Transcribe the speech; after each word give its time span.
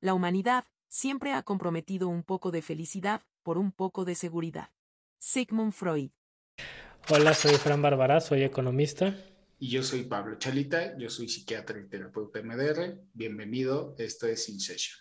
la 0.00 0.14
humanidad 0.14 0.64
siempre 0.88 1.32
ha 1.32 1.42
comprometido 1.42 2.08
un 2.08 2.22
poco 2.22 2.50
de 2.50 2.62
felicidad 2.62 3.22
por 3.42 3.58
un 3.58 3.72
poco 3.72 4.04
de 4.04 4.14
seguridad. 4.14 4.70
Sigmund 5.18 5.72
Freud. 5.72 6.10
Hola, 7.10 7.34
soy 7.34 7.54
Fran 7.54 7.82
Bárbara, 7.82 8.20
soy 8.20 8.42
economista. 8.42 9.16
Y 9.58 9.70
yo 9.70 9.82
soy 9.82 10.04
Pablo 10.04 10.36
Chalita, 10.38 10.96
yo 10.98 11.10
soy 11.10 11.28
psiquiatra 11.28 11.80
y 11.80 11.88
terapeuta 11.88 12.40
MDR. 12.42 13.00
Bienvenido, 13.12 13.96
esto 13.98 14.28
es 14.28 14.48
In 14.48 14.60
Session. 14.60 14.98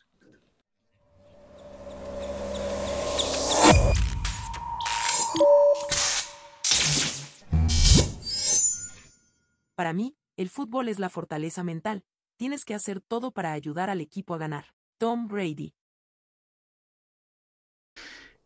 Para 9.75 9.93
mí, 9.93 10.17
el 10.37 10.49
fútbol 10.49 10.89
es 10.89 10.97
la 10.97 11.09
fortaleza 11.09 11.63
mental. 11.63 12.03
Tienes 12.35 12.65
que 12.65 12.73
hacer 12.73 12.99
todo 12.99 13.31
para 13.31 13.51
ayudar 13.53 13.91
al 13.91 14.01
equipo 14.01 14.33
a 14.33 14.39
ganar. 14.39 14.76
Tom 14.97 15.27
Brady. 15.27 15.73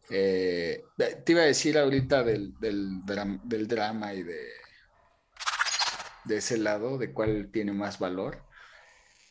Eh, 0.09 0.83
te 0.97 1.31
iba 1.31 1.41
a 1.41 1.45
decir 1.45 1.77
ahorita 1.77 2.23
del, 2.23 2.53
del, 2.59 3.67
drama 3.67 4.13
y 4.13 4.23
de, 4.23 4.41
de 6.25 6.37
ese 6.37 6.57
lado, 6.57 6.97
de 6.97 7.13
cuál 7.13 7.49
tiene 7.51 7.71
más 7.71 7.97
valor. 7.97 8.43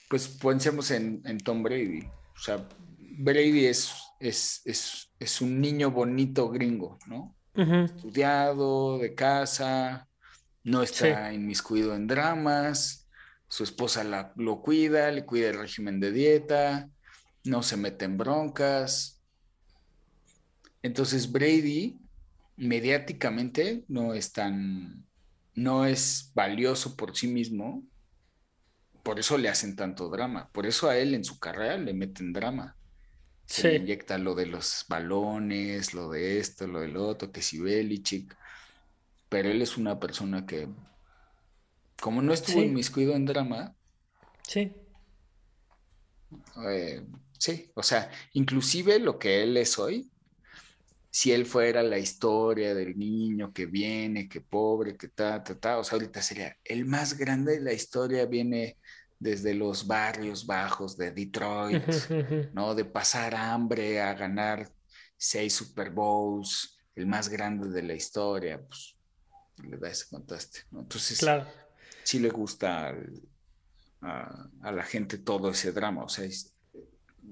Pues 0.09 0.28
pensemos 0.28 0.91
en, 0.91 1.38
Tom 1.45 1.62
Brady. 1.62 2.01
O 2.34 2.38
sea, 2.38 2.66
Brady 2.98 3.66
es, 3.66 3.92
es, 4.20 5.41
un 5.42 5.61
niño 5.61 5.91
bonito 5.91 6.48
gringo, 6.48 6.98
¿no? 7.06 7.37
Estudiado, 7.55 8.98
de 8.98 9.14
casa, 9.14 10.09
no 10.64 10.83
está 10.83 11.33
inmiscuido 11.33 11.95
en 11.95 12.06
dramas, 12.06 13.09
su 13.48 13.64
esposa 13.64 14.02
la, 14.02 14.33
lo 14.37 14.62
cuida, 14.62 15.11
le 15.11 15.27
cuida 15.27 15.50
el 15.50 15.59
régimen 15.59 16.00
de 16.00 16.12
dieta, 16.12 16.89
no 17.44 17.62
se 17.62 17.76
mete 17.76 18.04
en 18.04 18.18
broncas. 18.18 19.22
Entonces 20.83 21.30
Brady 21.30 21.98
mediáticamente 22.56 23.84
no 23.88 24.14
es 24.14 24.32
tan, 24.32 25.06
no 25.55 25.86
es 25.86 26.30
valioso 26.34 26.97
por 26.97 27.16
sí 27.16 27.27
mismo, 27.27 27.82
por 29.02 29.19
eso 29.19 29.38
le 29.38 29.48
hacen 29.48 29.77
tanto 29.77 30.08
drama, 30.10 30.50
por 30.52 30.66
eso 30.66 30.88
a 30.88 30.97
él 30.98 31.14
en 31.14 31.24
su 31.24 31.38
carrera 31.38 31.78
le 31.78 31.94
meten 31.94 32.32
drama. 32.32 32.77
Se 33.47 33.75
inyecta 33.77 34.16
lo 34.19 34.34
de 34.34 34.47
los 34.47 34.84
balones, 34.88 35.92
lo 35.92 36.10
de 36.10 36.38
esto, 36.38 36.66
lo 36.66 36.80
del 36.80 36.97
otro, 36.97 37.32
que 37.32 37.42
si 37.42 37.58
Belichick 37.58 38.36
pero 39.30 39.48
él 39.48 39.62
es 39.62 39.78
una 39.78 39.98
persona 39.98 40.44
que, 40.44 40.69
como 42.02 42.20
no 42.20 42.34
estuvo 42.34 42.62
inmiscuido 42.62 43.14
en 43.14 43.25
drama, 43.25 43.75
sí. 44.47 44.72
Eh, 46.67 47.03
sí, 47.39 47.70
o 47.75 47.83
sea, 47.83 48.11
inclusive 48.33 48.98
lo 48.98 49.19
que 49.19 49.42
él 49.42 49.56
es 49.56 49.78
hoy, 49.78 50.11
si 51.11 51.33
él 51.33 51.45
fuera 51.45 51.83
la 51.83 51.98
historia 51.98 52.75
del 52.75 52.97
niño 52.97 53.53
que 53.53 53.67
viene, 53.67 54.28
que 54.28 54.41
pobre, 54.41 54.97
que 54.97 55.09
ta, 55.09 55.42
ta, 55.42 55.59
ta, 55.59 55.78
o 55.78 55.84
sea, 55.84 55.97
ahorita 55.97 56.22
sería 56.22 56.56
el 56.64 56.84
más 56.87 57.19
grande 57.19 57.55
de 57.55 57.61
la 57.61 57.72
historia, 57.72 58.27
viene 58.27 58.77
desde 59.19 59.53
los 59.55 59.87
barrios 59.87 60.47
bajos 60.47 60.97
de 60.97 61.11
Detroit, 61.11 61.84
¿no? 62.55 62.75
De 62.75 62.84
pasar 62.84 63.34
hambre 63.34 64.00
a 64.00 64.15
ganar 64.15 64.70
seis 65.17 65.55
Super 65.55 65.91
Bowls, 65.91 66.78
el 66.94 67.06
más 67.06 67.28
grande 67.28 67.69
de 67.69 67.83
la 67.83 67.94
historia, 67.94 68.61
pues 68.67 68.97
le 69.62 69.77
da 69.77 69.91
ese 69.91 70.09
contraste, 70.09 70.61
¿no? 70.70 70.81
Entonces, 70.81 71.19
claro. 71.19 71.47
sí 72.03 72.19
le 72.19 72.31
gusta 72.31 72.94
a, 74.03 74.48
la 74.62 74.83
gente 74.83 75.19
todo 75.19 75.51
ese 75.51 75.73
drama, 75.73 76.05
o 76.05 76.09
sea, 76.09 76.29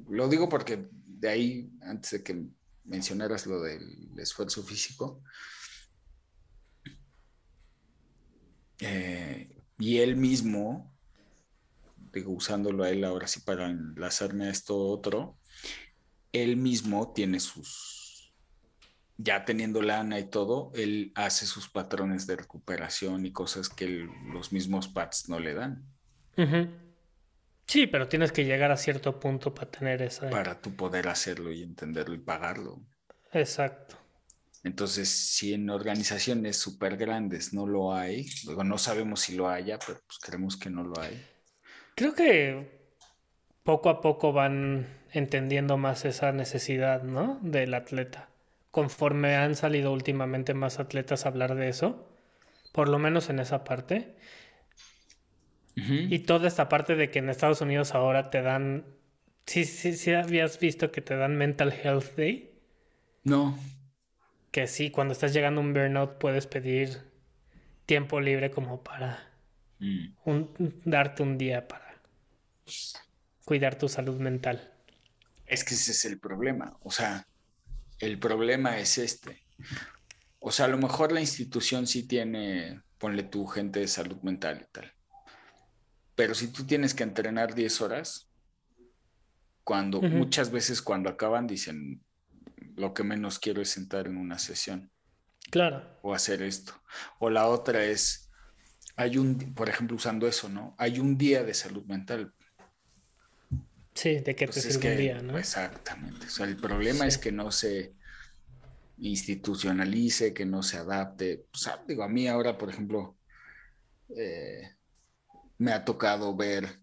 lo 0.09 0.29
digo 0.29 0.49
porque 0.49 0.89
de 0.93 1.29
ahí, 1.29 1.71
antes 1.81 2.11
de 2.13 2.23
que 2.23 2.47
mencionaras 2.85 3.47
lo 3.47 3.61
del 3.61 4.11
esfuerzo 4.19 4.63
físico, 4.63 5.23
eh, 8.81 9.55
y 9.79 9.99
él 9.99 10.17
mismo, 10.17 10.95
digo, 12.13 12.33
usándolo 12.33 12.85
a 12.85 12.91
él 12.91 13.05
ahora 13.05 13.27
sí 13.27 13.41
para 13.41 13.69
enlazarme 13.69 14.47
a 14.47 14.51
esto 14.51 14.77
otro, 14.77 15.39
él 16.33 16.57
mismo 16.57 17.13
tiene 17.13 17.41
sus 17.41 18.09
ya 19.19 19.45
teniendo 19.45 19.83
lana 19.83 20.21
y 20.21 20.31
todo, 20.31 20.71
él 20.75 21.13
hace 21.17 21.45
sus 21.45 21.69
patrones 21.69 22.27
de 22.29 22.37
recuperación 22.37 23.27
y 23.27 23.33
cosas 23.33 23.69
que 23.69 24.09
los 24.33 24.53
mismos 24.53 24.87
pads 24.87 25.29
no 25.29 25.41
le 25.41 25.55
dan. 25.55 25.85
Sí, 27.67 27.87
pero 27.87 28.09
tienes 28.09 28.33
que 28.33 28.45
llegar 28.45 28.71
a 28.71 28.77
cierto 28.77 29.19
punto 29.21 29.55
para 29.55 29.71
tener 29.71 30.03
esa... 30.03 30.31
Para 30.31 30.61
tú 30.61 30.75
poder 30.75 31.09
hacerlo 31.09 31.53
y 31.53 31.63
entenderlo 31.63 32.15
y 32.15 32.19
pagarlo. 32.19 32.81
Exacto. 33.33 33.97
Entonces, 34.65 35.09
si 35.09 35.55
en 35.55 35.69
organizaciones 35.71 36.57
súper 36.57 36.97
grandes 36.97 37.53
no 37.53 37.67
lo 37.67 37.95
hay, 37.95 38.27
luego 38.45 38.65
no 38.65 38.79
sabemos 38.79 39.21
si 39.21 39.37
lo 39.37 39.49
haya, 39.49 39.79
pero 39.79 40.01
pues 40.07 40.19
creemos 40.19 40.57
que 40.57 40.71
no 40.71 40.83
lo 40.83 41.01
hay. 41.01 41.25
Creo 41.95 42.15
que 42.15 42.79
poco 43.63 43.91
a 43.91 44.01
poco 44.01 44.33
van 44.33 44.87
entendiendo 45.13 45.77
más 45.77 46.05
esa 46.05 46.33
necesidad, 46.33 47.03
¿no? 47.03 47.39
Del 47.43 47.75
atleta 47.75 48.29
conforme 48.71 49.35
han 49.37 49.57
salido 49.57 49.93
últimamente 49.93 50.55
más 50.55 50.79
atletas 50.79 51.25
a 51.25 51.31
hablar 51.31 51.55
de 51.55 51.69
eso, 51.69 52.07
por 52.73 52.89
lo 52.89 52.99
menos 52.99 53.29
en 53.29 53.41
esa 53.41 53.65
parte. 53.65 54.15
Y 55.87 56.21
toda 56.21 56.49
esta 56.49 56.69
parte 56.69 56.97
de 56.97 57.11
que 57.11 57.19
en 57.21 57.29
Estados 57.29 57.61
Unidos 57.61 57.95
ahora 57.95 58.31
te 58.31 58.43
dan, 58.43 58.85
sí, 59.47 59.65
sí, 59.65 59.95
sí 59.95 60.13
habías 60.13 60.59
visto 60.59 60.91
que 60.91 61.01
te 61.01 61.17
dan 61.17 61.37
Mental 61.37 61.73
Health 61.73 62.17
Day. 62.17 62.59
No. 63.25 63.59
Que 64.51 64.67
sí, 64.67 64.91
cuando 64.91 65.13
estás 65.13 65.33
llegando 65.33 65.61
a 65.61 65.65
un 65.65 65.73
burnout 65.73 66.19
puedes 66.19 66.47
pedir 66.47 67.03
tiempo 67.87 68.21
libre 68.21 68.51
como 68.51 68.83
para 68.83 69.31
mm. 69.79 70.09
darte 70.85 71.23
un 71.23 71.39
día 71.39 71.69
para 71.69 72.01
cuidar 73.45 73.77
tu 73.77 73.89
salud 73.89 74.19
mental. 74.19 74.73
Es 75.47 75.65
que 75.65 75.75
ese 75.75 75.93
es 75.93 76.05
el 76.05 76.19
problema. 76.19 76.77
O 76.83 76.91
sea, 76.91 77.27
el 77.99 78.19
problema 78.19 78.79
es 78.79 78.99
este. 78.99 79.43
O 80.39 80.53
sea, 80.53 80.67
a 80.67 80.69
lo 80.69 80.79
mejor 80.79 81.13
la 81.13 81.21
institución 81.21 81.87
sí 81.87 82.07
tiene, 82.07 82.83
ponle 82.99 83.23
tu 83.23 83.47
gente 83.47 83.81
de 83.81 83.89
salud 83.89 84.21
mental 84.23 84.67
y 84.69 84.73
tal. 84.73 84.93
Pero 86.19 86.35
si 86.35 86.49
tú 86.49 86.67
tienes 86.67 86.95
que 86.95 87.05
entrenar 87.05 87.55
10 87.55 87.81
horas, 87.81 88.29
cuando 89.63 90.03
muchas 90.03 90.51
veces 90.51 90.83
cuando 90.83 91.09
acaban 91.09 91.47
dicen, 91.47 92.03
lo 92.75 92.93
que 92.93 93.05
menos 93.05 93.39
quiero 93.39 93.63
es 93.63 93.71
sentar 93.71 94.09
en 94.09 94.17
una 94.17 94.37
sesión. 94.41 94.91
Claro. 95.49 96.01
O 96.03 96.13
hacer 96.13 96.43
esto. 96.43 96.73
O 97.21 97.31
la 97.31 97.47
otra 97.47 97.85
es, 97.85 98.33
hay 98.97 99.17
un, 99.17 99.55
por 99.55 99.69
ejemplo, 99.69 99.97
usando 99.97 100.27
eso, 100.27 100.49
¿no? 100.49 100.75
Hay 100.77 100.99
un 100.99 101.17
día 101.17 101.45
de 101.45 101.55
salud 101.55 101.85
mental. 101.85 102.35
Sí, 103.95 104.19
de 104.19 104.35
que 104.35 104.49
te 104.49 104.61
sirve 104.61 104.91
un 104.91 104.99
día, 104.99 105.23
¿no? 105.23 105.39
Exactamente. 105.39 106.27
O 106.27 106.31
sea, 106.31 106.47
el 106.47 106.57
problema 106.57 107.07
es 107.07 107.17
que 107.17 107.31
no 107.31 107.53
se 107.53 107.95
institucionalice, 108.97 110.35
que 110.35 110.45
no 110.45 110.65
se 110.65 110.79
adapte. 110.79 111.47
O 111.55 111.57
sea, 111.57 111.81
digo, 111.87 112.03
a 112.03 112.09
mí 112.09 112.27
ahora, 112.27 112.59
por 112.59 112.71
ejemplo, 112.71 113.17
eh, 114.17 114.78
me 115.59 115.73
ha 115.73 115.85
tocado 115.85 116.35
ver, 116.35 116.81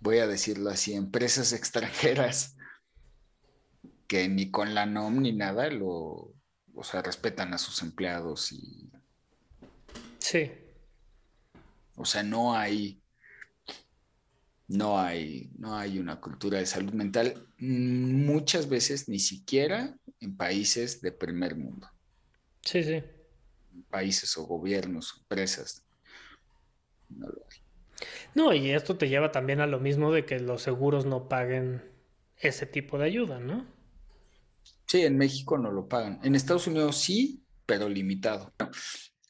voy 0.00 0.18
a 0.18 0.26
decirlo 0.26 0.70
así, 0.70 0.94
empresas 0.94 1.52
extranjeras 1.52 2.56
que 4.06 4.28
ni 4.28 4.50
con 4.50 4.74
la 4.74 4.86
NOM 4.86 5.22
ni 5.22 5.32
nada 5.32 5.68
lo, 5.68 6.32
o 6.74 6.84
sea, 6.84 7.02
respetan 7.02 7.52
a 7.54 7.58
sus 7.58 7.82
empleados 7.82 8.52
y... 8.52 8.90
Sí. 10.18 10.50
O 11.96 12.04
sea, 12.04 12.22
no 12.22 12.56
hay 12.56 13.02
no 14.72 14.98
hay, 14.98 15.50
no 15.58 15.76
hay 15.76 15.98
una 15.98 16.20
cultura 16.20 16.58
de 16.58 16.66
salud 16.66 16.92
mental, 16.94 17.46
muchas 17.58 18.68
veces 18.68 19.08
ni 19.08 19.18
siquiera 19.18 19.94
en 20.20 20.36
países 20.36 21.02
de 21.02 21.12
primer 21.12 21.56
mundo. 21.56 21.90
Sí, 22.62 22.82
sí. 22.82 23.02
Países 23.90 24.36
o 24.38 24.44
gobiernos, 24.46 25.14
empresas. 25.18 25.84
No 27.16 27.28
lo 27.28 27.42
hay. 27.50 27.58
No, 28.34 28.54
y 28.54 28.70
esto 28.70 28.96
te 28.96 29.08
lleva 29.08 29.32
también 29.32 29.60
a 29.60 29.66
lo 29.66 29.78
mismo 29.78 30.12
de 30.12 30.24
que 30.24 30.40
los 30.40 30.62
seguros 30.62 31.06
no 31.06 31.28
paguen 31.28 31.82
ese 32.38 32.66
tipo 32.66 32.98
de 32.98 33.06
ayuda, 33.06 33.38
¿no? 33.38 33.66
Sí, 34.86 35.02
en 35.02 35.16
México 35.16 35.58
no 35.58 35.70
lo 35.70 35.88
pagan. 35.88 36.20
En 36.22 36.34
Estados 36.34 36.66
Unidos 36.66 36.98
sí, 36.98 37.44
pero 37.66 37.88
limitado. 37.88 38.52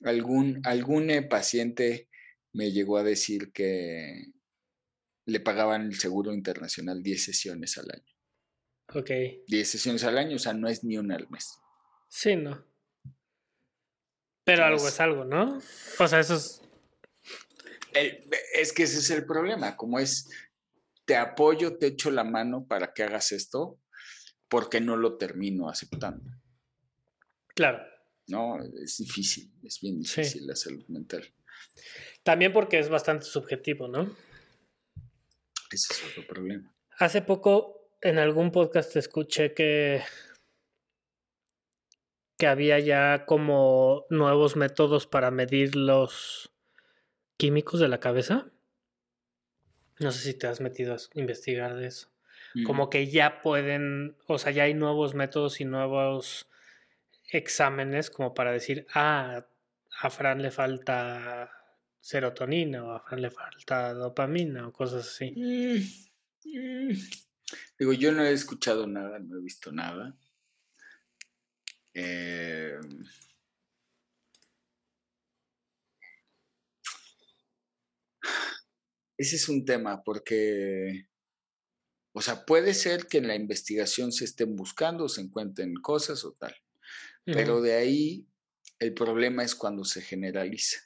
Algún, 0.03 0.61
algún 0.65 1.11
eh, 1.11 1.23
paciente 1.23 2.09
me 2.53 2.73
llegó 2.73 2.99
a 2.99 3.03
decir 3.03 3.53
que 3.53 4.33
le 5.27 5.41
pagaban 5.41 5.83
el 5.83 5.95
seguro 5.99 6.33
internacional 6.33 7.03
10 7.03 7.25
sesiones 7.25 7.79
al 7.79 7.91
año. 7.93 8.13
Ok. 8.95 9.11
10 9.47 9.69
sesiones 9.69 10.05
al 10.05 10.19
año, 10.19 10.37
o 10.37 10.39
sea, 10.39 10.53
no 10.53 10.69
es 10.69 10.85
ni 10.85 10.99
una 10.99 11.17
al 11.17 11.29
mes. 11.31 11.59
Sí, 12.09 12.37
no. 12.37 12.65
Pero 14.45 14.65
algo 14.65 14.89
es 14.89 15.01
algo, 15.01 15.25
¿no? 15.25 15.61
O 15.99 16.09
sea, 16.09 16.19
eso 16.21 16.35
es... 16.35 16.62
es 17.95 18.73
que 18.73 18.85
ese 18.85 18.99
es 18.99 19.11
el 19.11 19.27
problema, 19.27 19.77
como 19.77 19.99
es... 19.99 20.29
te 21.05 21.17
apoyo, 21.17 21.79
te 21.79 21.89
echo 21.89 22.11
la 22.11 22.25
mano 22.25 22.67
para 22.67 22.93
que 22.93 23.03
hagas 23.03 23.33
esto, 23.33 23.81
porque 24.49 24.81
no 24.81 24.97
lo 24.97 25.17
termino 25.17 25.69
aceptando. 25.69 26.31
Claro. 27.55 27.85
No, 28.29 28.59
es 28.83 28.99
difícil, 28.99 29.53
es 29.63 29.81
bien 29.81 29.99
difícil 29.99 30.47
la 30.47 30.57
salud 30.57 30.85
mental. 30.89 31.23
También 32.23 32.53
porque 32.53 32.79
es 32.79 32.89
bastante 32.89 33.27
subjetivo, 33.27 33.89
¿no? 33.89 34.15
Ese 35.71 35.93
es 35.93 36.05
otro 36.11 36.27
problema. 36.27 36.73
Hace 36.99 37.23
poco 37.23 37.97
en 38.01 38.19
algún 38.19 38.53
podcast 38.53 38.95
escuché 38.97 39.55
que 39.55 40.03
que 42.43 42.49
había 42.49 42.81
ya 42.81 43.25
como 43.25 44.05
nuevos 44.11 44.57
métodos 44.57 45.07
para 45.07 45.31
medir 45.31 45.77
los 45.77 46.52
químicos 47.43 47.81
de 47.81 47.89
la 47.89 47.99
cabeza. 47.99 48.53
No 49.99 50.13
sé 50.13 50.21
si 50.23 50.35
te 50.35 50.47
has 50.47 50.61
metido 50.61 50.95
a 50.95 50.99
investigar 51.19 51.75
de 51.75 51.89
eso. 51.89 52.09
Como 52.65 52.89
que 52.89 53.11
ya 53.11 53.43
pueden, 53.43 54.17
o 54.29 54.39
sea, 54.39 54.53
ya 54.53 54.63
hay 54.63 54.75
nuevos 54.75 55.15
métodos 55.17 55.61
y 55.61 55.65
nuevos 55.65 56.49
exámenes 57.33 58.11
como 58.11 58.33
para 58.33 58.53
decir, 58.53 58.87
ah, 58.95 59.45
a 60.01 60.11
Fran 60.11 60.41
le 60.41 60.53
falta 60.53 61.51
serotonina 61.99 62.85
o 62.85 62.93
a 62.93 63.01
Fran 63.01 63.21
le 63.21 63.31
falta 63.31 63.93
dopamina 63.93 64.69
o 64.69 64.73
cosas 64.73 65.09
así. 65.09 65.33
Mm, 65.35 66.49
mm. 66.49 66.93
Digo, 67.77 67.93
yo 67.93 68.13
no 68.13 68.23
he 68.23 68.31
escuchado 68.31 68.87
nada, 68.87 69.19
no 69.19 69.39
he 69.39 69.43
visto 69.43 69.73
nada. 69.73 70.15
Eh, 71.93 72.79
ese 79.19 79.37
es 79.37 79.49
un 79.49 79.65
tema 79.65 80.03
porque, 80.05 81.09
o 82.15 82.21
sea, 82.21 82.45
puede 82.45 82.75
ser 82.75 83.07
que 83.07 83.19
en 83.19 83.29
la 83.29 83.35
investigación 83.35 84.13
se 84.13 84.25
estén 84.25 84.57
buscando, 84.57 85.09
se 85.09 85.21
encuentren 85.21 85.75
cosas 85.75 86.25
o 86.25 86.33
tal, 86.33 86.55
pero 87.25 87.61
de 87.61 87.75
ahí 87.75 88.27
el 88.79 88.95
problema 88.95 89.45
es 89.45 89.55
cuando 89.55 89.85
se 89.85 90.03
generaliza. 90.03 90.79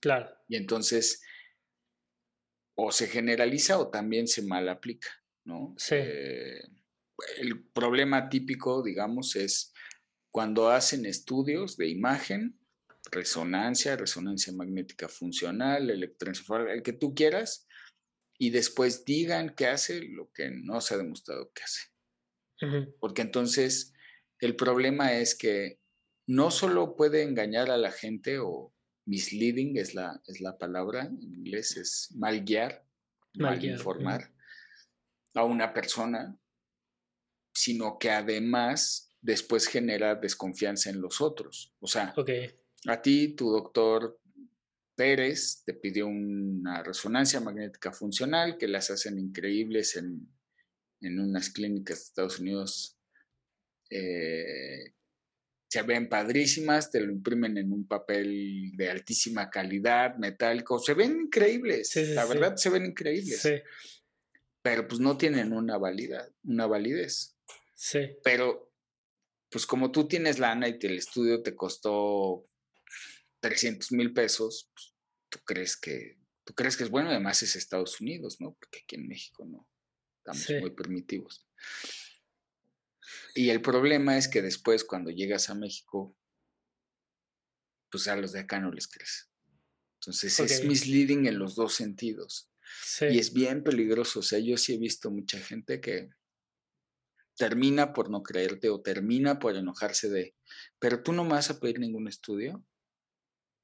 Claro. 0.00 0.30
Y 0.48 0.56
entonces, 0.56 1.22
o 2.74 2.92
se 2.92 3.08
generaliza 3.08 3.78
o 3.78 3.90
también 3.90 4.26
se 4.26 4.42
mal 4.42 4.68
aplica, 4.68 5.08
¿no? 5.44 5.74
Sí. 5.76 5.96
Eh, 5.96 6.62
el 7.38 7.64
problema 7.68 8.28
típico, 8.28 8.82
digamos, 8.82 9.36
es 9.36 9.72
cuando 10.30 10.70
hacen 10.70 11.06
estudios 11.06 11.76
de 11.76 11.88
imagen, 11.88 12.58
resonancia, 13.12 13.96
resonancia 13.96 14.52
magnética 14.52 15.08
funcional, 15.08 15.90
electroencefalograma, 15.90 16.74
el 16.74 16.82
que 16.82 16.94
tú 16.94 17.14
quieras, 17.14 17.68
y 18.38 18.50
después 18.50 19.04
digan 19.04 19.54
qué 19.54 19.66
hace 19.66 20.02
lo 20.02 20.32
que 20.32 20.50
no 20.50 20.80
se 20.80 20.94
ha 20.94 20.96
demostrado 20.96 21.52
que 21.52 21.62
hace. 21.62 21.82
Porque 23.00 23.22
entonces 23.22 23.92
el 24.38 24.56
problema 24.56 25.12
es 25.12 25.34
que 25.34 25.80
no 26.26 26.50
solo 26.50 26.96
puede 26.96 27.22
engañar 27.22 27.70
a 27.70 27.76
la 27.76 27.90
gente 27.90 28.38
o 28.38 28.72
misleading 29.04 29.76
es 29.76 29.94
la, 29.94 30.20
es 30.26 30.40
la 30.40 30.56
palabra 30.58 31.04
en 31.04 31.22
inglés, 31.22 31.76
es 31.76 32.12
mal 32.14 32.44
guiar, 32.44 32.84
mal, 33.34 33.62
informar 33.64 34.32
a 35.34 35.44
una 35.44 35.74
persona, 35.74 36.38
sino 37.52 37.98
que 37.98 38.10
además 38.10 39.12
después 39.20 39.66
genera 39.66 40.14
desconfianza 40.14 40.90
en 40.90 41.00
los 41.00 41.20
otros. 41.20 41.74
O 41.80 41.86
sea, 41.86 42.14
a 42.86 43.00
ti, 43.00 43.34
tu 43.34 43.50
doctor 43.50 44.18
Pérez 44.94 45.62
te 45.64 45.74
pidió 45.74 46.06
una 46.06 46.82
resonancia 46.82 47.40
magnética 47.40 47.92
funcional 47.92 48.58
que 48.58 48.68
las 48.68 48.90
hacen 48.90 49.18
increíbles 49.18 49.96
en, 49.96 50.28
unas 51.00 51.50
clínicas 51.50 51.98
de 51.98 52.02
Estados 52.04 52.38
Unidos. 52.38 52.98
Eh, 53.90 54.94
se 55.68 55.82
ven 55.82 56.08
padrísimas, 56.08 56.90
te 56.90 57.00
lo 57.00 57.10
imprimen 57.10 57.56
en 57.56 57.72
un 57.72 57.86
papel 57.86 58.72
de 58.76 58.90
altísima 58.90 59.48
calidad, 59.48 60.16
metálico, 60.16 60.78
se 60.78 60.94
ven 60.94 61.22
increíbles, 61.22 61.96
la 62.14 62.26
verdad 62.26 62.56
se 62.56 62.68
ven 62.68 62.86
increíbles. 62.86 63.42
Pero 64.60 64.86
pues 64.86 65.00
no 65.00 65.16
tienen 65.16 65.52
una 65.52 65.78
validad, 65.78 66.30
una 66.44 66.66
validez. 66.66 67.36
Sí. 67.74 68.00
Pero 68.22 68.70
pues 69.50 69.66
como 69.66 69.90
tú 69.90 70.06
tienes 70.06 70.38
lana 70.38 70.68
y 70.68 70.78
el 70.80 70.98
estudio 70.98 71.42
te 71.42 71.56
costó 71.56 72.46
300 73.42 73.92
mil 73.92 74.12
pesos, 74.12 74.70
pues, 74.72 74.94
tú 75.28 75.38
crees 75.44 75.76
que 75.76 76.18
tú 76.44 76.54
crees 76.54 76.76
que 76.76 76.84
es 76.84 76.90
bueno, 76.90 77.10
además 77.10 77.42
es 77.42 77.54
Estados 77.54 78.00
Unidos, 78.00 78.40
¿no? 78.40 78.56
Porque 78.58 78.80
aquí 78.82 78.96
en 78.96 79.06
México 79.06 79.44
no 79.44 79.68
estamos 80.18 80.60
muy 80.60 80.70
primitivos. 80.70 81.46
Y 83.34 83.50
el 83.50 83.62
problema 83.62 84.16
es 84.16 84.28
que 84.28 84.42
después 84.42 84.84
cuando 84.84 85.10
llegas 85.10 85.50
a 85.50 85.54
México, 85.54 86.16
pues 87.90 88.08
a 88.08 88.16
los 88.16 88.32
de 88.32 88.40
acá 88.40 88.58
no 88.58 88.72
les 88.72 88.88
crees. 88.88 89.30
Entonces 90.00 90.38
es 90.40 90.64
misleading 90.64 91.26
en 91.26 91.38
los 91.38 91.54
dos 91.54 91.74
sentidos. 91.74 92.50
Y 93.00 93.18
es 93.18 93.32
bien 93.32 93.62
peligroso. 93.62 94.20
O 94.20 94.22
sea, 94.22 94.38
yo 94.38 94.56
sí 94.56 94.74
he 94.74 94.78
visto 94.78 95.10
mucha 95.10 95.38
gente 95.38 95.80
que, 95.80 96.10
termina 97.36 97.92
por 97.92 98.10
no 98.10 98.22
creerte 98.22 98.70
o 98.70 98.80
termina 98.80 99.38
por 99.38 99.56
enojarse 99.56 100.08
de, 100.08 100.36
pero 100.78 101.02
tú 101.02 101.12
no 101.12 101.24
me 101.24 101.30
vas 101.30 101.50
a 101.50 101.58
pedir 101.58 101.78
ningún 101.78 102.08
estudio. 102.08 102.64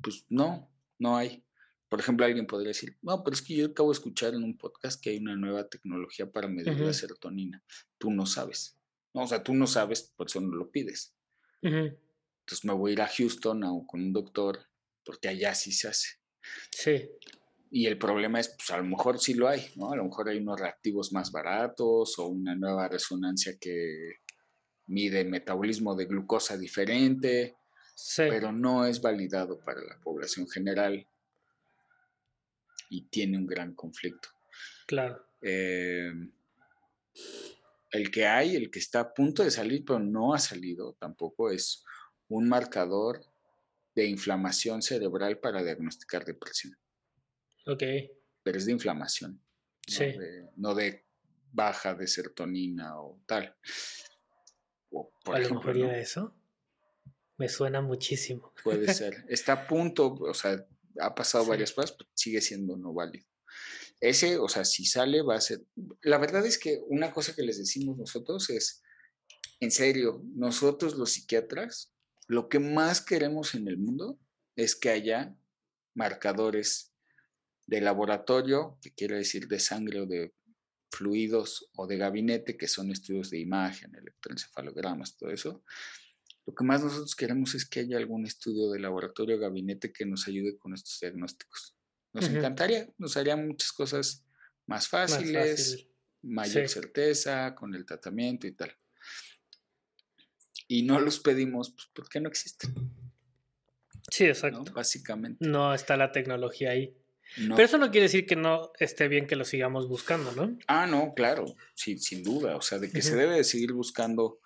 Pues 0.03 0.25
no, 0.29 0.71
no 0.99 1.17
hay. 1.17 1.45
Por 1.89 2.01
ejemplo, 2.01 2.27
alguien 2.27 2.47
podría 2.47 2.69
decir, 2.69 2.99
no, 3.03 3.25
pero 3.25 3.35
es 3.35 3.43
que 3.43 3.57
yo 3.57 3.67
acabo 3.67 3.91
de 3.91 3.95
escuchar 3.95 4.35
en 4.35 4.43
un 4.43 4.59
podcast 4.59 5.03
que 5.03 5.11
hay 5.11 5.19
una 5.19 5.37
nueva 5.37 5.69
tecnología 5.69 6.31
para 6.31 6.47
medir 6.47 6.79
la 6.79 6.93
serotonina. 6.93 7.65
Tú 7.97 8.11
no 8.11 8.27
sabes. 8.27 8.79
No, 9.15 9.23
o 9.23 9.27
sea, 9.27 9.43
tú 9.43 9.55
no 9.55 9.67
sabes, 9.67 10.13
por 10.15 10.27
eso 10.27 10.41
no 10.41 10.55
lo 10.55 10.71
pides. 10.71 11.15
Entonces 11.63 12.65
me 12.65 12.75
voy 12.75 12.91
a 12.91 12.95
ir 12.95 13.01
a 13.03 13.09
Houston 13.09 13.65
o 13.65 13.87
con 13.87 14.03
un 14.03 14.13
doctor, 14.13 14.59
porque 15.03 15.29
allá 15.29 15.55
sí 15.55 15.73
se 15.73 15.89
hace. 15.89 16.09
Sí. 16.71 17.09
Y 17.71 17.87
el 17.87 17.99
problema 17.99 18.41
es, 18.41 18.49
pues 18.49 18.71
a 18.71 18.79
lo 18.79 18.85
mejor 18.85 19.19
sí 19.19 19.35
lo 19.35 19.49
hay, 19.49 19.67
¿no? 19.77 19.93
A 19.93 19.97
lo 19.97 20.05
mejor 20.05 20.29
hay 20.29 20.39
unos 20.39 20.61
reactivos 20.61 21.13
más 21.13 21.33
baratos 21.33 22.19
o 22.19 22.27
una 22.27 22.55
nueva 22.55 22.89
resonancia 22.89 23.59
que 23.59 24.17
mide 24.87 25.25
metabolismo 25.25 25.95
de 25.95 26.07
glucosa 26.07 26.57
diferente, 26.57 27.58
pero 28.17 28.53
no 28.53 28.87
es 28.87 29.01
validado 29.01 29.59
para 29.61 29.83
la 29.83 29.99
población 30.01 30.49
general 30.49 31.07
y 32.91 33.03
tiene 33.03 33.37
un 33.37 33.47
gran 33.47 33.75
conflicto. 33.75 34.29
Claro. 34.87 35.25
Eh, 35.43 36.13
el 37.91 38.11
que 38.11 38.27
hay, 38.27 38.57
el 38.57 38.71
que 38.71 38.79
está 38.79 39.01
a 39.01 39.15
punto 39.15 39.43
de 39.43 39.51
salir, 39.51 39.85
pero 39.85 39.99
no 39.99 40.35
ha 40.35 40.39
salido 40.39 40.95
tampoco, 40.95 41.51
es 41.51 41.85
un 42.29 42.49
marcador 42.49 43.25
de 43.95 44.07
inflamación 44.07 44.83
cerebral 44.83 45.39
para 45.39 45.63
diagnosticar 45.63 46.25
depresión. 46.25 46.79
Ok. 47.67 47.83
Pero 48.43 48.59
es 48.59 48.67
de 48.67 48.73
inflamación. 48.73 49.41
Sí. 49.87 50.15
No 50.57 50.75
de, 50.75 51.05
baja 51.53 51.95
de 51.95 52.07
serotonina 52.07 53.01
o 53.01 53.21
tal. 53.27 53.57
a 55.25 55.39
lo 55.39 55.55
mejor 55.55 55.77
eso 55.77 56.38
me 57.39 57.49
suena 57.49 57.81
muchísimo. 57.81 58.53
Puede 58.63 58.93
ser. 58.95 59.25
Está 59.29 59.53
a 59.53 59.67
punto, 59.67 60.15
o 60.15 60.35
sea, 60.35 60.67
ha 61.01 61.15
pasado 61.15 61.47
varias 61.47 61.73
pruebas, 61.73 61.93
pero 61.93 62.11
sigue 62.15 62.41
siendo 62.41 62.77
no 62.77 62.93
válido. 62.93 63.27
Ese, 64.01 64.39
o 64.39 64.49
sea, 64.49 64.65
si 64.65 64.85
sale, 64.85 65.23
va 65.23 65.37
a 65.37 65.41
ser. 65.41 65.65
La 66.03 66.19
verdad 66.19 66.45
es 66.47 66.59
que 66.59 66.81
una 66.89 67.13
cosa 67.13 67.35
que 67.35 67.43
les 67.43 67.59
decimos 67.59 67.97
nosotros 67.97 68.51
es: 68.51 68.83
en 69.61 69.71
serio, 69.71 70.23
nosotros 70.35 70.97
los 70.97 71.13
psiquiatras, 71.13 71.93
lo 72.27 72.49
que 72.49 72.59
más 72.59 73.01
queremos 73.01 73.55
en 73.55 73.67
el 73.69 73.79
mundo 73.79 74.21
es 74.55 74.77
que 74.77 74.91
haya 74.91 75.37
marcadores 75.95 76.93
de 77.67 77.81
laboratorio, 77.81 78.79
que 78.81 78.95
quiere 78.95 79.17
decir 79.17 79.49
de 79.49 79.59
sangre 79.59 80.01
o 80.01 80.07
de 80.07 80.33
fluidos 80.91 81.71
o 81.77 81.87
de 81.87 81.99
gabinete, 81.99 82.57
que 82.57 82.69
son 82.69 82.91
estudios 82.91 83.31
de 83.31 83.41
imagen, 83.41 83.95
electroencefalogramas, 83.95 85.17
todo 85.17 85.31
eso. 85.31 85.65
Lo 86.49 86.55
que 86.55 86.65
más 86.65 86.83
nosotros 86.83 87.15
queremos 87.15 87.55
es 87.55 87.69
que 87.69 87.81
haya 87.81 87.99
algún 87.99 88.25
estudio 88.25 88.71
de 88.71 88.81
laboratorio 88.81 89.37
o 89.37 89.39
gabinete 89.39 89.93
que 89.93 90.07
nos 90.07 90.27
ayude 90.29 90.57
con 90.57 90.73
estos 90.73 90.99
diagnósticos. 90.99 91.77
Nos 92.15 92.27
encantaría, 92.27 92.89
nos 92.97 93.19
haría 93.19 93.37
muchas 93.37 93.71
cosas 93.71 94.25
más 94.65 94.89
fáciles, 94.89 95.87
mayor 96.23 96.67
certeza 96.71 97.55
con 97.55 97.75
el 97.75 97.85
tratamiento 97.85 98.47
y 98.47 98.53
tal. 98.53 98.75
Y 100.69 100.85
no 100.85 100.99
los 101.01 101.21
pedimos 101.21 101.71
pues, 101.73 101.91
porque 101.93 102.19
no 102.19 102.31
existen. 102.31 102.75
Sí, 104.11 104.25
exacto. 104.25 104.73
Básicamente. 104.73 105.47
No 105.47 105.75
está 105.75 105.99
la 105.99 106.13
tecnología 106.13 106.71
ahí. 106.71 106.97
Pero 107.37 107.63
eso 107.63 107.79
no 107.79 107.91
quiere 107.91 108.05
decir 108.05 108.27
que 108.27 108.37
no 108.37 108.73
esté 108.79 109.09
bien 109.09 109.27
que 109.27 109.37
lo 109.37 109.45
sigamos 109.45 109.89
buscando, 109.89 110.33
¿no? 110.33 110.59
Ah, 110.67 110.87
no, 110.87 111.13
claro, 111.15 111.55
sí, 111.75 111.99
sin 111.99 112.23
duda. 112.23 112.57
O 112.57 112.63
sea, 112.63 112.79
de 112.79 112.91
que 112.91 113.03
se 113.03 113.17
debe 113.17 113.37
de 113.37 113.45
seguir 113.45 113.73
buscando 113.73 114.41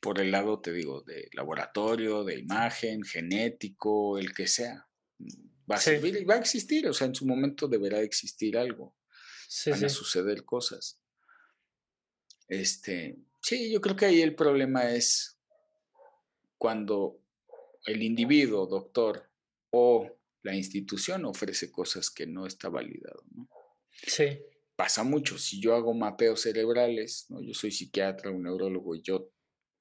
por 0.00 0.20
el 0.20 0.30
lado, 0.30 0.60
te 0.60 0.72
digo, 0.72 1.02
de 1.02 1.28
laboratorio, 1.32 2.24
de 2.24 2.38
imagen, 2.38 3.02
genético, 3.02 4.18
el 4.18 4.32
que 4.32 4.46
sea. 4.46 4.86
Va 5.70 5.76
a 5.76 5.80
servir 5.80 6.16
y 6.16 6.24
va 6.24 6.34
a 6.34 6.38
existir. 6.38 6.86
O 6.88 6.94
sea, 6.94 7.08
en 7.08 7.14
su 7.14 7.26
momento 7.26 7.66
deberá 7.66 8.00
existir 8.00 8.56
algo. 8.56 8.96
van 9.66 9.84
a 9.84 9.88
suceder 9.88 10.44
cosas. 10.44 11.00
Este, 12.46 13.18
sí, 13.42 13.70
yo 13.70 13.80
creo 13.80 13.96
que 13.96 14.06
ahí 14.06 14.22
el 14.22 14.34
problema 14.34 14.90
es 14.90 15.38
cuando 16.56 17.20
el 17.84 18.02
individuo, 18.02 18.66
doctor 18.66 19.30
o 19.70 20.17
la 20.42 20.54
institución 20.54 21.24
ofrece 21.24 21.70
cosas 21.70 22.10
que 22.10 22.26
no 22.26 22.46
está 22.46 22.68
validado, 22.68 23.24
¿no? 23.34 23.48
Sí. 23.90 24.40
Pasa 24.76 25.02
mucho. 25.02 25.38
Si 25.38 25.60
yo 25.60 25.74
hago 25.74 25.92
mapeos 25.94 26.42
cerebrales, 26.42 27.26
¿no? 27.30 27.42
Yo 27.42 27.52
soy 27.54 27.72
psiquiatra, 27.72 28.30
un 28.30 28.44
neurólogo, 28.44 28.94
y 28.94 29.02
yo 29.02 29.32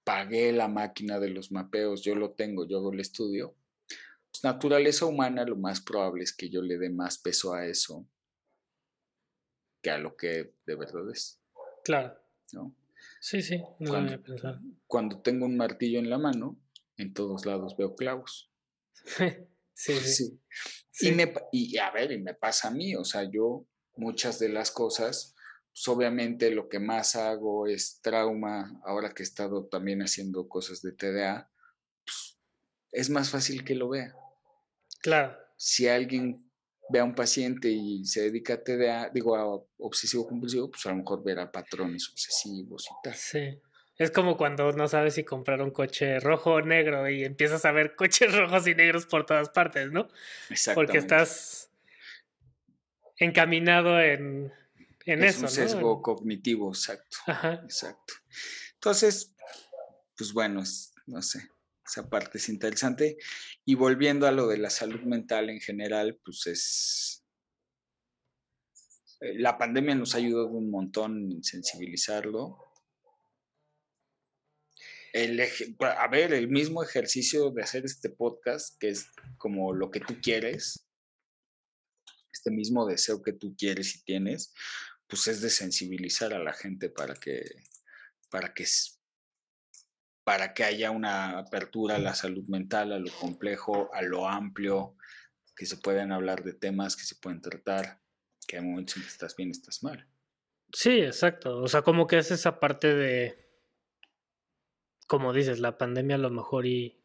pagué 0.03 0.51
la 0.51 0.67
máquina 0.67 1.19
de 1.19 1.29
los 1.29 1.51
mapeos, 1.51 2.01
yo 2.01 2.15
lo 2.15 2.31
tengo, 2.31 2.67
yo 2.67 2.77
hago 2.77 2.91
el 2.91 2.99
estudio. 2.99 3.55
Pues, 4.31 4.43
naturaleza 4.43 5.05
humana, 5.05 5.45
lo 5.45 5.55
más 5.55 5.81
probable 5.81 6.23
es 6.23 6.33
que 6.33 6.49
yo 6.49 6.61
le 6.61 6.77
dé 6.77 6.89
más 6.89 7.17
peso 7.17 7.53
a 7.53 7.65
eso 7.65 8.07
que 9.81 9.91
a 9.91 9.97
lo 9.97 10.15
que 10.15 10.53
de 10.65 10.75
verdad 10.75 11.09
es. 11.11 11.39
Claro. 11.83 12.17
¿no? 12.53 12.75
Sí, 13.19 13.41
sí, 13.41 13.61
no 13.79 13.89
cuando, 13.89 14.23
cuando 14.87 15.21
tengo 15.21 15.45
un 15.45 15.57
martillo 15.57 15.99
en 15.99 16.09
la 16.09 16.17
mano, 16.17 16.59
en 16.97 17.13
todos 17.13 17.45
lados 17.45 17.75
veo 17.77 17.95
clavos. 17.95 18.51
sí, 19.77 20.00
sí. 20.00 21.07
Y, 21.07 21.12
me, 21.12 21.31
y 21.51 21.77
a 21.77 21.91
ver, 21.91 22.12
y 22.12 22.19
me 22.19 22.34
pasa 22.34 22.69
a 22.69 22.72
mí, 22.72 22.96
o 22.96 23.05
sea, 23.05 23.29
yo 23.29 23.67
muchas 23.96 24.39
de 24.39 24.50
las 24.50 24.72
cosas, 24.72 25.36
pues 25.72 25.88
obviamente 25.88 26.50
lo 26.50 26.67
que 26.67 26.79
más 26.79 27.15
hago 27.15 27.67
es 27.67 28.00
trauma, 28.01 28.81
ahora 28.84 29.13
que 29.13 29.22
he 29.22 29.25
estado 29.25 29.67
también 29.67 30.01
haciendo 30.01 30.48
cosas 30.50 30.81
de 30.81 30.93
TDA, 30.93 31.51
pues, 32.03 32.39
es 32.91 33.10
más 33.10 33.29
fácil 33.29 33.63
que 33.63 33.75
lo 33.75 33.89
vea. 33.89 34.15
Claro. 35.01 35.38
Si 35.55 35.88
alguien 35.88 36.51
ve 36.89 37.00
a 37.00 37.03
un 37.03 37.13
paciente 37.13 37.69
y 37.69 38.05
se 38.05 38.22
dedica 38.22 38.55
a 38.55 38.63
TDA, 38.63 39.10
digo, 39.13 39.36
a 39.36 39.63
obsesivo 39.77 40.27
compulsivo, 40.27 40.72
pues 40.72 40.86
a 40.88 40.89
lo 40.89 40.98
mejor 40.98 41.24
verá 41.24 41.51
patrones 41.51 42.10
obsesivos 42.10 42.86
y 42.86 42.93
tal. 43.03 43.13
Sí. 43.13 43.62
Es 43.98 44.12
como 44.12 44.38
cuando 44.38 44.72
no 44.74 44.88
sabes 44.88 45.16
si 45.16 45.24
comprar 45.24 45.62
un 45.62 45.72
coche 45.72 46.20
rojo 46.20 46.51
o 46.54 46.62
negro 46.62 47.10
y 47.10 47.24
empiezas 47.24 47.66
a 47.66 47.72
ver 47.72 47.96
coches 47.96 48.36
rojos 48.36 48.68
y 48.68 48.75
negros 48.75 49.06
por 49.06 49.25
todas 49.25 49.50
partes, 49.50 49.92
¿no? 49.92 50.08
Porque 50.75 51.00
estás 51.00 51.72
encaminado 53.18 54.00
en, 54.00 54.54
en 55.06 55.24
es 55.24 55.36
eso. 55.36 55.46
Un 55.46 55.50
sesgo 55.50 56.01
cognitivo, 56.01 56.70
exacto. 56.70 57.18
Exacto. 57.63 58.13
Entonces, 58.75 59.34
pues 60.16 60.32
bueno, 60.32 60.63
no 61.08 61.22
sé, 61.24 61.50
esa 61.84 62.08
parte 62.08 62.38
es 62.38 62.50
interesante. 62.50 63.18
Y 63.66 63.74
volviendo 63.74 64.27
a 64.27 64.32
lo 64.32 64.48
de 64.48 64.58
la 64.58 64.70
salud 64.70 65.01
mental 65.01 65.50
en 65.50 65.60
general, 65.60 66.20
pues 66.24 66.46
es... 66.46 67.24
Eh, 69.22 69.39
la 69.39 69.58
pandemia 69.58 69.96
nos 69.96 70.13
ha 70.13 70.20
ayudado 70.20 70.50
un 70.50 70.70
montón 70.70 71.32
en 71.32 71.44
sensibilizarlo 71.44 72.66
el, 75.13 75.41
a 75.79 76.07
ver, 76.07 76.33
el 76.33 76.47
mismo 76.47 76.83
ejercicio 76.83 77.51
de 77.51 77.63
hacer 77.63 77.85
este 77.85 78.09
podcast, 78.09 78.77
que 78.79 78.89
es 78.89 79.07
como 79.37 79.73
lo 79.73 79.91
que 79.91 79.99
tú 79.99 80.19
quieres, 80.21 80.87
este 82.31 82.51
mismo 82.51 82.85
deseo 82.85 83.21
que 83.21 83.33
tú 83.33 83.55
quieres 83.57 83.95
y 83.95 84.03
tienes, 84.03 84.53
pues 85.07 85.27
es 85.27 85.41
de 85.41 85.49
sensibilizar 85.49 86.33
a 86.33 86.39
la 86.39 86.53
gente 86.53 86.89
para 86.89 87.15
que, 87.15 87.43
para 88.29 88.53
que, 88.53 88.65
para 90.23 90.53
que 90.53 90.63
haya 90.63 90.91
una 90.91 91.39
apertura 91.39 91.95
a 91.95 91.99
la 91.99 92.13
salud 92.13 92.45
mental, 92.47 92.91
a 92.91 92.99
lo 92.99 93.11
complejo, 93.13 93.89
a 93.93 94.01
lo 94.01 94.27
amplio, 94.27 94.97
que 95.55 95.65
se 95.65 95.77
puedan 95.77 96.11
hablar 96.11 96.43
de 96.43 96.53
temas 96.53 96.95
que 96.95 97.03
se 97.03 97.15
pueden 97.15 97.41
tratar, 97.41 98.01
que 98.47 98.57
hay 98.57 98.63
momentos 98.63 98.97
en 98.97 99.03
estás 99.03 99.35
bien, 99.35 99.51
estás 99.51 99.81
mal. 99.81 100.07
Sí, 100.71 100.99
exacto. 100.99 101.57
O 101.57 101.67
sea, 101.67 101.81
como 101.81 102.07
que 102.07 102.19
es 102.19 102.29
esa 102.31 102.59
parte 102.59 102.93
de 102.93 103.47
como 105.07 105.33
dices, 105.33 105.59
la 105.59 105.77
pandemia 105.77 106.15
a 106.15 106.19
lo 106.19 106.29
mejor 106.29 106.65
y 106.65 106.99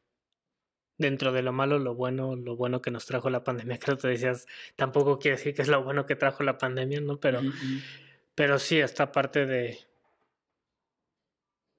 dentro 0.99 1.33
de 1.33 1.43
lo 1.43 1.53
malo, 1.53 1.79
lo 1.79 1.95
bueno, 1.95 2.37
lo 2.37 2.57
bueno 2.57 2.83
que 2.83 2.91
nos 2.91 3.07
trajo 3.07 3.31
la 3.31 3.45
pandemia, 3.45 3.79
creo 3.81 3.97
que 3.97 4.03
te 4.03 4.09
decías, 4.09 4.47
tampoco 4.77 5.19
quiere 5.19 5.37
decir 5.37 5.55
que 5.55 5.63
es 5.63 5.69
lo 5.69 5.83
bueno 5.83 6.07
que 6.07 6.17
trajo 6.17 6.43
la 6.43 6.59
pandemia, 6.59 7.01
¿no? 7.01 7.19
Pero, 7.21 7.41
pero 8.35 8.59
sí, 8.59 8.79
esta 8.81 9.13
parte 9.13 9.47
de, 9.47 9.79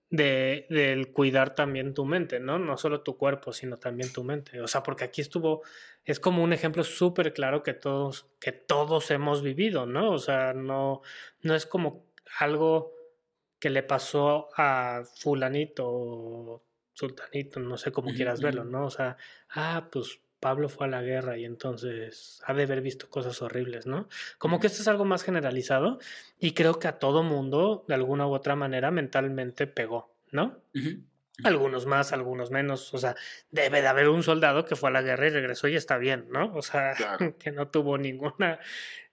de 0.10 0.68
del 0.70 1.12
cuidar 1.12 1.56
también 1.56 1.94
tu 1.94 2.06
mente, 2.06 2.40
¿no? 2.40 2.60
No 2.60 2.78
solo 2.78 3.02
tu 3.02 3.18
cuerpo, 3.18 3.52
sino 3.52 3.78
también 3.78 4.14
tu 4.14 4.24
mente. 4.24 4.62
O 4.62 4.68
sea, 4.68 4.84
porque 4.84 5.06
aquí 5.06 5.22
estuvo, 5.22 5.64
es 6.06 6.20
como 6.20 6.44
un 6.44 6.54
ejemplo 6.54 6.84
súper 6.84 7.34
claro 7.34 7.64
que 7.64 7.74
todos, 7.74 8.32
que 8.40 8.52
todos 8.52 9.10
hemos 9.12 9.42
vivido, 9.42 9.86
¿no? 9.86 10.12
O 10.12 10.20
sea, 10.20 10.54
no, 10.54 11.02
no 11.42 11.56
es 11.56 11.66
como 11.66 12.06
algo 12.40 12.93
que 13.64 13.70
le 13.70 13.82
pasó 13.82 14.50
a 14.58 15.04
fulanito 15.16 15.86
o 15.88 16.66
sultanito, 16.92 17.62
no 17.62 17.78
sé 17.78 17.94
cómo 17.94 18.12
quieras 18.14 18.42
verlo, 18.42 18.66
¿no? 18.66 18.88
O 18.88 18.90
sea, 18.90 19.16
ah, 19.52 19.88
pues 19.90 20.20
Pablo 20.42 20.68
fue 20.68 20.88
a 20.88 20.90
la 20.90 21.02
guerra 21.02 21.38
y 21.38 21.46
entonces 21.46 22.42
ha 22.46 22.54
de 22.54 22.64
haber 22.64 22.82
visto 22.82 23.10
cosas 23.10 23.42
horribles, 23.42 23.88
¿no? 23.88 24.10
Como 24.38 24.60
que 24.60 24.68
esto 24.68 24.82
es 24.82 24.90
algo 24.90 25.06
más 25.06 25.24
generalizado 25.24 26.00
y 26.38 26.52
creo 26.52 26.78
que 26.78 26.90
a 26.90 27.00
todo 27.00 27.24
mundo, 27.24 27.86
de 27.88 27.94
alguna 27.94 28.28
u 28.28 28.34
otra 28.34 28.58
manera, 28.58 28.92
mentalmente 28.92 29.66
pegó, 29.66 30.14
¿no? 30.30 30.62
Algunos 31.46 31.86
más, 31.86 32.12
algunos 32.12 32.52
menos. 32.52 32.94
O 32.94 32.98
sea, 32.98 33.16
debe 33.50 33.82
de 33.82 33.88
haber 33.88 34.10
un 34.10 34.24
soldado 34.24 34.66
que 34.66 34.76
fue 34.76 34.90
a 34.90 34.92
la 34.92 35.02
guerra 35.02 35.28
y 35.28 35.30
regresó 35.30 35.70
y 35.70 35.78
está 35.78 35.98
bien, 35.98 36.26
¿no? 36.32 36.54
O 36.54 36.62
sea, 36.62 36.96
que 37.40 37.52
no 37.54 37.70
tuvo 37.70 37.98
ninguna, 37.98 38.60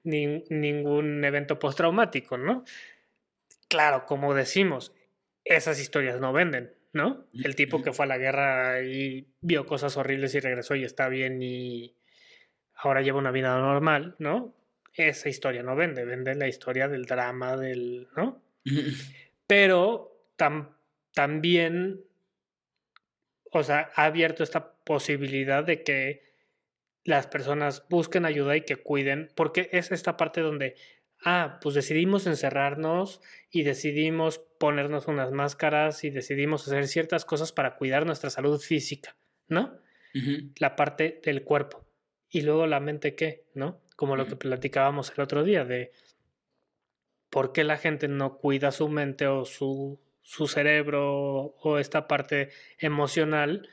ningún 0.02 1.25
evento 1.25 1.57
postraumático, 1.61 2.37
¿no? 2.37 2.64
Claro, 3.70 4.04
como 4.04 4.34
decimos, 4.34 4.92
esas 5.44 5.80
historias 5.80 6.20
no 6.20 6.34
venden, 6.34 6.74
¿no? 6.92 7.26
El 7.32 7.54
tipo 7.54 7.82
que 7.82 7.92
fue 7.92 8.04
a 8.04 8.08
la 8.08 8.18
guerra 8.18 8.82
y 8.82 9.32
vio 9.40 9.64
cosas 9.64 9.96
horribles 9.96 10.34
y 10.34 10.40
regresó 10.40 10.74
y 10.74 10.84
está 10.84 11.08
bien 11.08 11.40
y 11.40 11.96
ahora 12.74 13.00
lleva 13.00 13.18
una 13.18 13.30
vida 13.30 13.56
normal, 13.58 14.16
¿no? 14.18 14.54
Esa 14.92 15.28
historia 15.28 15.62
no 15.62 15.76
vende, 15.76 16.04
vende 16.04 16.34
la 16.34 16.48
historia 16.48 16.88
del 16.88 17.06
drama, 17.06 17.56
del, 17.56 18.08
¿no? 18.16 18.42
Pero 19.46 20.26
también, 21.12 22.04
o 23.52 23.62
sea, 23.62 23.90
ha 23.94 24.04
abierto 24.04 24.42
esta 24.42 24.74
posibilidad 24.84 25.64
de 25.64 25.82
que 25.84 26.30
las 27.04 27.28
personas 27.28 27.86
busquen 27.88 28.24
ayuda 28.24 28.56
y 28.56 28.62
que 28.62 28.76
cuiden, 28.76 29.30
porque 29.36 29.68
es 29.72 29.92
esta 29.92 30.16
parte 30.16 30.40
donde 30.40 30.76
ah, 31.24 31.58
pues 31.62 31.74
decidimos 31.74 32.26
encerrarnos 32.26 33.20
y 33.50 33.62
decidimos 33.62 34.38
ponernos 34.58 35.06
unas 35.06 35.32
máscaras 35.32 36.04
y 36.04 36.10
decidimos 36.10 36.66
hacer 36.66 36.86
ciertas 36.86 37.24
cosas 37.24 37.52
para 37.52 37.76
cuidar 37.76 38.06
nuestra 38.06 38.30
salud 38.30 38.60
física, 38.60 39.16
¿no? 39.48 39.78
La 40.56 40.74
parte 40.74 41.20
del 41.24 41.44
cuerpo. 41.44 41.86
Y 42.28 42.42
luego 42.42 42.66
la 42.66 42.80
mente, 42.80 43.14
¿qué? 43.14 43.44
¿No? 43.54 43.80
Como 43.96 44.16
lo 44.16 44.26
que 44.26 44.36
platicábamos 44.36 45.12
el 45.14 45.20
otro 45.20 45.44
día 45.44 45.64
de 45.64 45.92
por 47.28 47.52
qué 47.52 47.64
la 47.64 47.76
gente 47.76 48.08
no 48.08 48.38
cuida 48.38 48.72
su 48.72 48.88
mente 48.88 49.26
o 49.26 49.44
su, 49.44 50.00
su 50.22 50.48
cerebro 50.48 51.54
o 51.62 51.78
esta 51.78 52.08
parte 52.08 52.50
emocional 52.78 53.68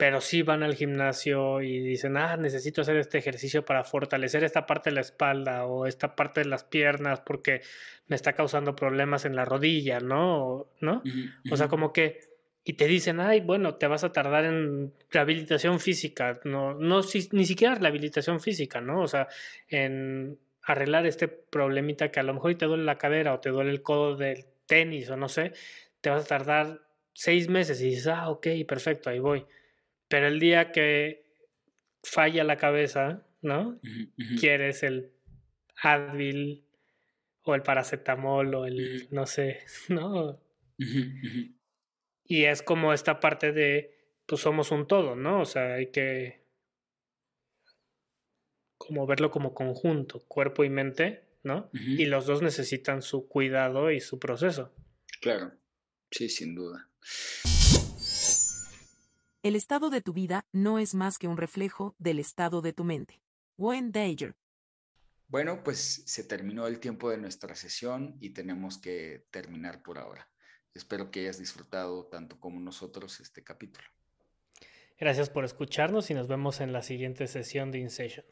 pero 0.00 0.22
sí 0.22 0.40
van 0.40 0.62
al 0.62 0.76
gimnasio 0.76 1.60
y 1.60 1.78
dicen, 1.78 2.16
ah, 2.16 2.38
necesito 2.38 2.80
hacer 2.80 2.96
este 2.96 3.18
ejercicio 3.18 3.66
para 3.66 3.84
fortalecer 3.84 4.42
esta 4.44 4.64
parte 4.64 4.88
de 4.88 4.94
la 4.94 5.02
espalda 5.02 5.66
o 5.66 5.84
esta 5.84 6.16
parte 6.16 6.40
de 6.40 6.46
las 6.46 6.64
piernas 6.64 7.20
porque 7.20 7.60
me 8.06 8.16
está 8.16 8.32
causando 8.32 8.74
problemas 8.74 9.26
en 9.26 9.36
la 9.36 9.44
rodilla, 9.44 10.00
¿no? 10.00 10.70
¿No? 10.80 11.02
O 11.50 11.56
sea, 11.58 11.68
como 11.68 11.92
que, 11.92 12.18
y 12.64 12.72
te 12.72 12.86
dicen, 12.86 13.20
ay, 13.20 13.40
bueno, 13.42 13.74
te 13.74 13.88
vas 13.88 14.02
a 14.02 14.10
tardar 14.10 14.46
en 14.46 14.94
rehabilitación 15.10 15.80
física, 15.80 16.40
no, 16.44 16.72
no, 16.72 17.02
ni 17.32 17.44
siquiera 17.44 17.74
rehabilitación 17.74 18.40
física, 18.40 18.80
¿no? 18.80 19.02
O 19.02 19.06
sea, 19.06 19.28
en 19.68 20.38
arreglar 20.62 21.04
este 21.04 21.28
problemita 21.28 22.10
que 22.10 22.20
a 22.20 22.22
lo 22.22 22.32
mejor 22.32 22.54
te 22.54 22.64
duele 22.64 22.84
la 22.84 22.96
cadera 22.96 23.34
o 23.34 23.40
te 23.40 23.50
duele 23.50 23.70
el 23.70 23.82
codo 23.82 24.16
del 24.16 24.46
tenis 24.64 25.10
o 25.10 25.18
no 25.18 25.28
sé, 25.28 25.52
te 26.00 26.08
vas 26.08 26.24
a 26.24 26.26
tardar 26.26 26.80
seis 27.12 27.50
meses 27.50 27.82
y 27.82 27.90
dices, 27.90 28.06
ah, 28.06 28.30
ok, 28.30 28.46
perfecto, 28.66 29.10
ahí 29.10 29.18
voy 29.18 29.44
pero 30.10 30.26
el 30.26 30.40
día 30.40 30.72
que 30.72 31.22
falla 32.02 32.42
la 32.42 32.56
cabeza, 32.56 33.24
¿no? 33.42 33.80
Quieres 34.40 34.82
el 34.82 35.14
Advil 35.80 36.66
o 37.44 37.54
el 37.54 37.62
paracetamol 37.62 38.54
o 38.56 38.66
el, 38.66 39.06
no 39.12 39.24
sé, 39.26 39.60
¿no? 39.88 40.42
Y 42.24 42.44
es 42.44 42.62
como 42.62 42.92
esta 42.92 43.20
parte 43.20 43.52
de, 43.52 43.96
pues 44.26 44.40
somos 44.40 44.72
un 44.72 44.88
todo, 44.88 45.14
¿no? 45.14 45.42
O 45.42 45.44
sea, 45.44 45.74
hay 45.74 45.92
que 45.92 46.44
como 48.76 49.06
verlo 49.06 49.30
como 49.30 49.54
conjunto, 49.54 50.24
cuerpo 50.26 50.64
y 50.64 50.70
mente, 50.70 51.24
¿no? 51.44 51.70
Y 51.72 52.06
los 52.06 52.26
dos 52.26 52.42
necesitan 52.42 53.02
su 53.02 53.28
cuidado 53.28 53.92
y 53.92 54.00
su 54.00 54.18
proceso. 54.18 54.74
Claro, 55.20 55.52
sí, 56.10 56.28
sin 56.28 56.56
duda. 56.56 56.88
El 59.42 59.56
estado 59.56 59.88
de 59.88 60.02
tu 60.02 60.12
vida 60.12 60.44
no 60.52 60.78
es 60.78 60.94
más 60.94 61.16
que 61.16 61.26
un 61.26 61.38
reflejo 61.38 61.94
del 61.98 62.18
estado 62.18 62.60
de 62.60 62.74
tu 62.74 62.84
mente. 62.84 63.22
Wayne 63.56 63.90
Dager. 63.90 64.36
Bueno, 65.28 65.64
pues 65.64 66.02
se 66.04 66.24
terminó 66.24 66.66
el 66.66 66.78
tiempo 66.78 67.08
de 67.08 67.16
nuestra 67.16 67.54
sesión 67.54 68.18
y 68.20 68.34
tenemos 68.34 68.76
que 68.76 69.26
terminar 69.30 69.82
por 69.82 69.96
ahora. 69.96 70.28
Espero 70.74 71.10
que 71.10 71.20
hayas 71.20 71.38
disfrutado 71.38 72.04
tanto 72.08 72.38
como 72.38 72.60
nosotros 72.60 73.18
este 73.20 73.42
capítulo. 73.42 73.86
Gracias 74.98 75.30
por 75.30 75.46
escucharnos 75.46 76.10
y 76.10 76.14
nos 76.14 76.28
vemos 76.28 76.60
en 76.60 76.74
la 76.74 76.82
siguiente 76.82 77.26
sesión 77.26 77.70
de 77.70 77.78
InSession. 77.78 78.26